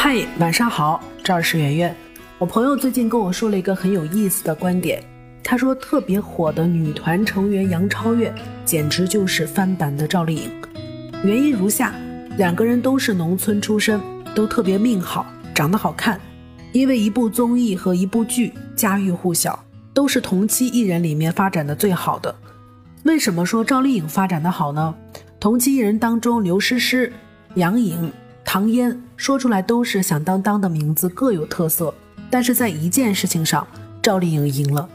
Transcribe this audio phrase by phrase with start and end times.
[0.00, 1.96] 嗨，晚上好，这儿是圆圆。
[2.38, 5.02] 我朋友最近跟我说了一个很有意思的观点，
[5.42, 8.32] 他说特别火的女团成员杨超越
[8.64, 10.52] 简直就是翻版的赵丽颖。
[11.24, 11.92] 原因如下：
[12.36, 14.00] 两个人都是农村出身，
[14.36, 16.20] 都特别命好，长得好看，
[16.70, 22.32] 因为一部综艺和一部剧家喻户晓，都是同期艺人里面发展的最好的。
[23.02, 24.94] 为什么说赵丽颖发展的好呢？
[25.40, 27.12] 同期艺人当中，刘诗诗、
[27.56, 28.12] 杨颖。
[28.44, 31.92] 唐嫣说出来都是响当当的名字，各有特色。
[32.30, 33.66] 但是在一件事情上，
[34.00, 34.88] 赵丽颖赢了，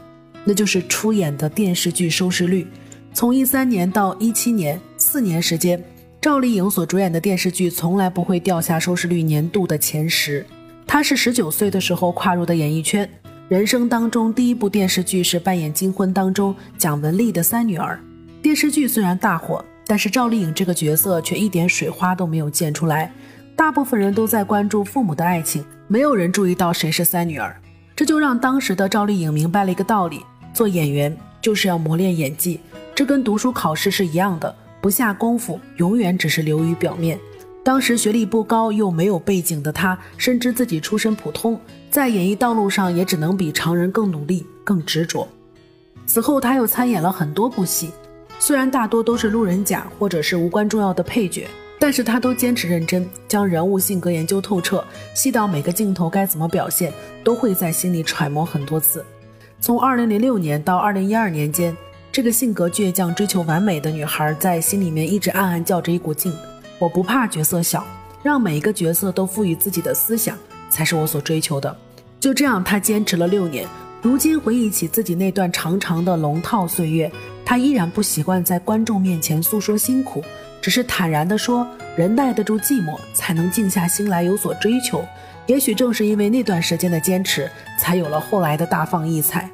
[0.44, 2.66] 那就是出演的电视剧收视率。
[3.12, 5.80] 从一三年到一七年，四年时间，
[6.22, 10.44] 赵丽颖所主演的电视剧从来不会掉下收视率年度的前十。
[10.86, 13.08] 她是十九岁的时候跨入的演艺圈，
[13.48, 18.00] 人生当中第一部电视剧是扮演《金婚》当中蒋雯丽的三女儿。
[18.40, 23.12] 电视剧虽然大火，但是赵丽颖这个角色却一点水花都没有溅出来。
[23.56, 27.54] 大部分人都在关注父母的爱情，没有人注意到谁是三女儿。
[27.94, 32.60] 这就让当时的赵丽颖明白了一个道理：做演员就是要磨练演技，
[32.94, 37.18] 这跟读书考试是一样的，不下功夫永远只是流于表面。
[37.62, 41.58] 当时学历不高又没有背景的她，深知自己出身普通，
[41.90, 45.26] 在演艺道路上也只能比常人更努力、更执着。
[46.04, 47.92] 此后，她又参演了很多部戏，
[48.40, 51.46] 虽然大多都是路人甲或者是无关重要的配角。
[51.78, 54.82] 但是他都坚持认真，将人物性格研究透彻，
[55.14, 59.04] 细到每个镜头该怎么表现，都会在心里揣摩很多次。
[59.60, 61.76] 从二零零六年到二零一二年间，
[62.12, 66.32] 这个性格倔强、追求完美的女孩，在心里面一直暗暗较着一股劲：
[66.78, 67.84] 我不怕角色小，
[68.22, 70.38] 让每一个角色都赋予自己的思想，
[70.70, 71.76] 才是我所追求的。
[72.20, 73.66] 就这样，她坚持了六年。
[74.00, 77.10] 如今回忆起自己那段长长的龙套岁月，
[77.44, 80.22] 她依然不习惯在观众面前诉说辛苦。
[80.64, 85.04] 只是坦然地说，人耐得住寂寞，才能静下心来有所追求。
[85.44, 89.46] 也许正是因为那段时间的坚持，才有了后来的大放异彩。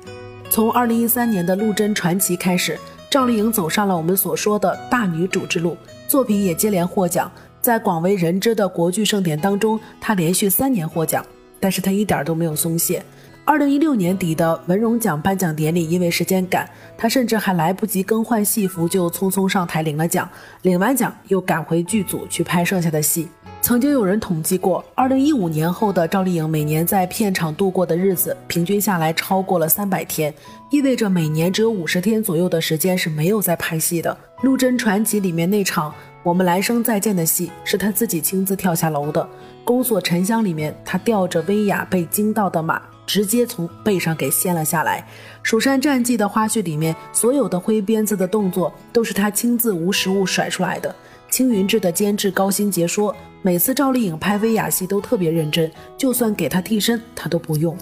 [0.51, 2.79] 从二零一三年的《陆贞传奇》开始，
[3.11, 5.77] 赵丽颖走上了我们所说的大女主之路，
[6.07, 7.29] 作品也接连获奖。
[7.61, 11.27] 在广为人知的国剧盛典当中，她连续三年获奖，
[11.59, 13.05] 但是她一点都没有松懈。
[13.45, 20.29] 二零一六年底的文荣奖颁奖典礼，因为时间赶，他甚至还来不及更换戏服，就匆匆上台领了奖。
[20.63, 23.29] 领完奖又赶回剧组去拍剩下的戏。
[23.63, 30.33] 曾经有人统计过，二零一五年后的赵丽颖每年在片场度过的日子，平均下来超过了三百天，
[30.71, 34.17] 意味着每年只有五十天左右的时间是没有在拍戏的。
[34.45, 35.93] 《陆贞传奇》里面那场
[36.23, 39.23] 我们来生再见的戏，是他自己亲自跳下楼的。
[39.65, 42.81] 《宫锁沉香》里面，他吊着威亚被惊到的马。
[43.11, 45.05] 直接从背上给掀了下来。
[45.43, 50.95] 蜀山战记的花絮里面，所有的挥鞭子的动作都是他亲自无实物甩出来的。
[51.29, 53.13] 青云志的监制高新杰说，
[53.43, 55.69] 每次赵丽颖拍威亚戏都特别认真，
[55.99, 57.77] 就算给她替身，她都不用。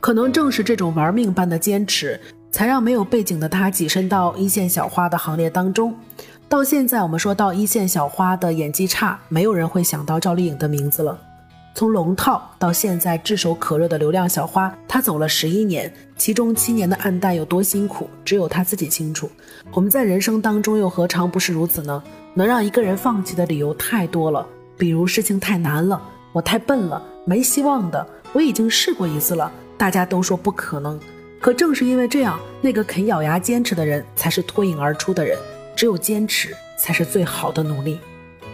[0.00, 2.18] 可能正是这种玩命般的坚持，
[2.50, 5.94] 才让没有背景的她跻身到一线小花的行列当中。
[6.48, 11.18] 到现在，我们说到一线小花的演技差，没有人会想到赵丽颖的名字了。
[11.80, 19.30] 从龙套到现在炙手可热的流量小花，她走了十一年，其中七年的暗淡有多辛苦，只有她自己清楚。
[19.72, 22.02] 我们在人生当中又何尝不是如此呢？
[22.34, 24.46] 能让一个人放弃的理由太多了，
[24.76, 25.98] 比如事情太难了，
[26.32, 31.00] 我太笨了，没希望的，我已经试过一次了，大家都说不可能。
[31.40, 35.38] 可正是因为这样，那个肯咬牙坚持的人才是脱颖而出的人。
[35.74, 37.98] 只有坚持，才是最好的努力。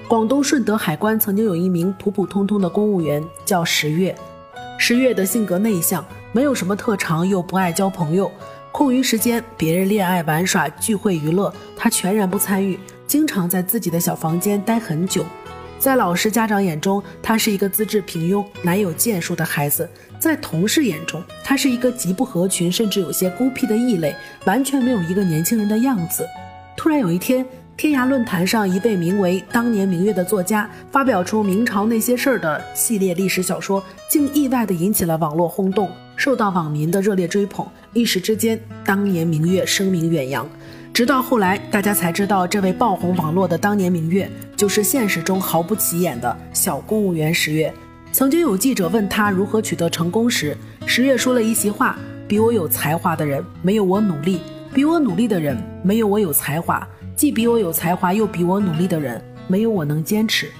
[0.08, 4.14] 广东顺德海关曾经有一名普普通通的公务员，叫十月。
[4.78, 8.30] 十月的性格内向，没有什么特长，又不爱交朋友。
[8.70, 15.26] 空余时间，别人恋爱、玩耍、聚会、娱乐，他全然不参与，经常在自己的小房间待很久。
[15.76, 19.88] 在老师、家长眼中，他是一个资质平庸、难有建树的孩子；
[20.20, 24.14] 在同事眼中，他是一个极不合群，甚至有些孤僻的异类，
[24.44, 26.24] 完全没有一个年轻人的样子。
[26.76, 27.44] 突然有一天。
[27.76, 37.66] 天涯论坛上，一位名为“当年明月”的作家发表出《明朝那些事儿》的系列历史小说，竟意外地引起了网络轰动，受到网民的热烈追捧。
[37.92, 40.48] 一时之间，“当年明月”声名远扬。
[40.94, 44.26] 直到后来，大家才知道，这位爆红网络的“当年明月”
[44.56, 47.70] 就是现实中毫不起眼的小公务员十月。
[48.10, 50.56] 曾经有记者问他如何取得成功时，
[50.86, 54.38] 十月说了一席话：“比我有才华的人，没有我努力；
[54.72, 56.82] 比我努力的人，没有我有才华。”
[57.16, 59.18] 既比我有才华又比我努力的人，
[59.48, 60.50] 没有我能坚持。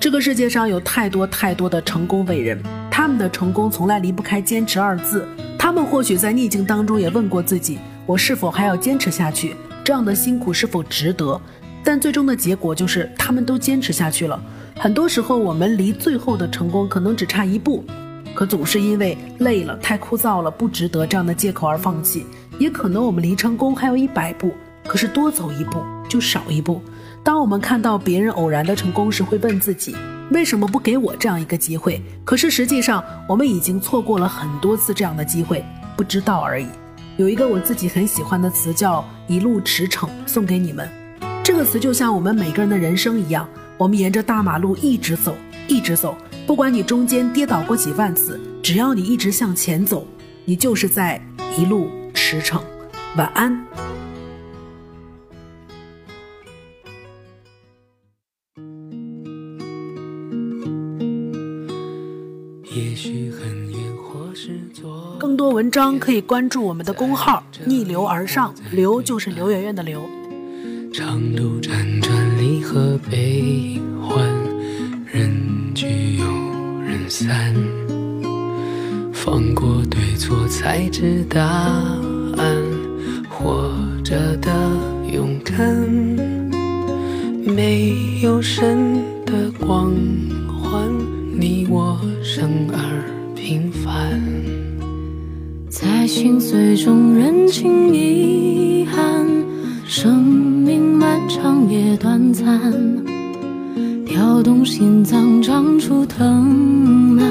[0.00, 2.58] 这个世界上有太多太多的成功伟人，
[2.90, 5.28] 他们的成功从来离不开坚持二字。
[5.58, 9.54] 他们或许在逆境当中也问过自己：我是否还要坚持下去？
[9.84, 11.38] 这样的辛苦是否值得？
[11.84, 14.42] 但最终的结果就是他们都坚持下去了。
[14.78, 17.84] 很多时候，我们离最后的成功可能只差一步，
[18.34, 22.24] 可总是因为累了、太枯燥了、不值得这样的借口而放弃。
[22.58, 24.50] 也可能我们离成功还有一百步，
[24.86, 26.82] 可是多走一步就少一步。
[27.22, 29.96] 当我们看到别人偶然的成功时，会问自己：
[30.30, 32.00] 为什么不给我这样一个机会？
[32.24, 35.64] 可是实际上，我们已经错过了很多次这样的机会，
[35.96, 36.66] 不知道而已。
[37.16, 40.88] 有一个我自己很喜欢的词叫“一路驰骋”，送给你们。
[41.42, 43.48] 这个词就像我们每个人的人生一样。
[43.78, 45.36] 我们沿着大马路一直走，
[45.68, 46.16] 一直走，
[46.46, 50.06] 不管你中间跌倒过几万次，只要你一直向前走，
[50.44, 51.20] 你就是在
[51.58, 52.60] 一路驰骋。
[53.16, 53.85] 晚安。
[65.18, 70.02] 更多文章可以关注我们的公号“逆流而上”，流就是刘媛媛的流。
[70.92, 74.18] 长路辗转，离合悲欢，
[75.06, 75.30] 人
[75.74, 76.24] 聚又
[76.80, 77.54] 人散。
[79.12, 82.56] 放过对错，才知答案。
[83.28, 84.50] 活着的
[85.12, 85.56] 勇敢，
[87.44, 89.92] 没有神的光
[90.48, 90.88] 环，
[91.38, 93.05] 你我生而
[95.68, 99.26] 在心碎中认清遗憾，
[99.84, 101.16] 生命漫。
[101.28, 102.72] 长也短暂，
[104.06, 106.44] 跳动心脏，长出藤
[107.16, 107.26] 蔓，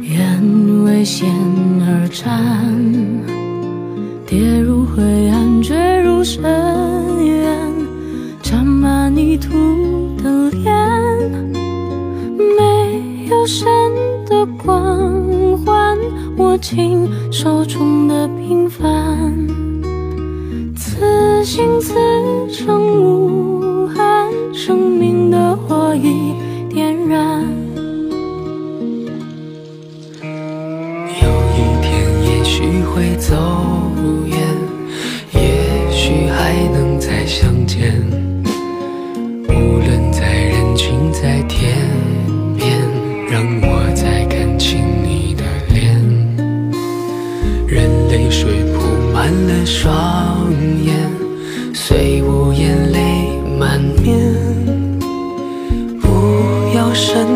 [0.00, 1.28] 愿为险
[1.82, 2.26] 而战。
[4.26, 6.42] 跌入灰暗，坠入深
[7.24, 7.70] 渊，
[8.42, 10.72] 沾满泥土的脸，
[12.56, 13.68] 没有神
[14.26, 15.19] 的光，
[16.40, 19.30] 握紧手中的平凡。
[20.74, 21.92] 此心此
[22.48, 26.32] 生无憾，生命的火已
[26.70, 27.44] 点燃。
[30.22, 33.36] 有一天也许会走
[34.24, 34.38] 远，
[35.34, 38.02] 也许还能再相见。
[39.46, 41.76] 无论在人群在天
[48.30, 50.52] 泪水铺满了双
[50.84, 51.10] 眼。
[51.74, 54.32] 虽无言泪满面，
[56.00, 57.26] 不要神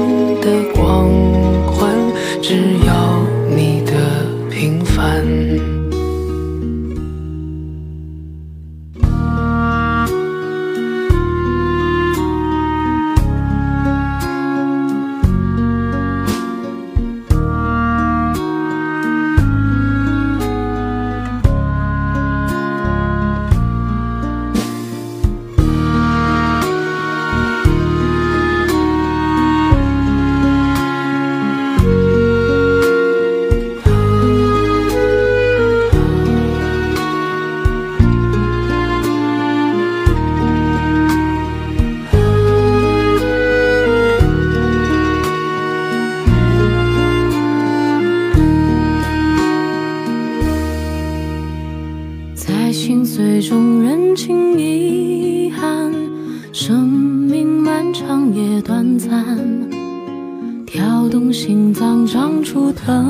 [59.05, 63.05] 也短暂，跳动心脏长出藤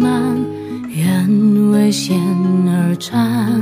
[0.00, 0.36] 蔓，
[0.88, 2.18] 愿为险
[2.66, 3.60] 而战，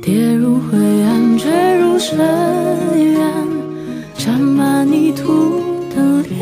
[0.00, 2.18] 跌入灰暗，坠入深
[2.96, 3.20] 渊，
[4.16, 5.60] 沾满泥土
[5.94, 6.40] 的脸，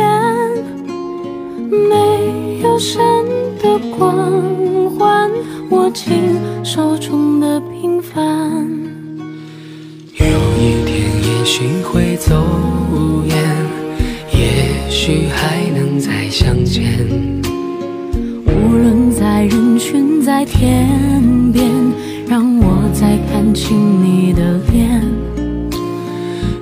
[1.69, 3.03] 没有神
[3.61, 4.15] 的光
[4.91, 5.31] 环，
[5.71, 6.13] 握紧
[6.63, 8.25] 手中的平凡。
[10.19, 10.27] 有
[10.59, 12.16] 一天，也许会
[23.67, 25.03] 亲你的脸。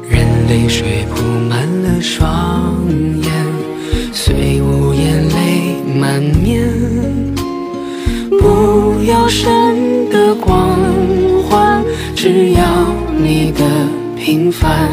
[0.08, 2.78] 任泪水铺满了双
[3.20, 3.30] 眼，
[4.10, 6.66] 虽无言泪满面，
[8.40, 10.78] 不要神的光
[11.46, 11.84] 环，
[12.16, 12.64] 只要
[13.18, 13.62] 你的。
[14.16, 14.88] 平凡，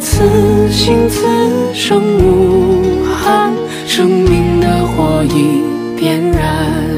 [0.00, 1.26] 此心此
[1.74, 3.52] 生无憾，
[3.86, 6.97] 生命的火已点燃。